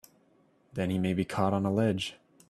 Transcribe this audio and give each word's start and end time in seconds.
Then 0.73 0.89
he 0.89 0.97
may 0.97 1.13
be 1.13 1.23
caught 1.23 1.53
on 1.53 1.63
a 1.63 1.71
ledge! 1.71 2.15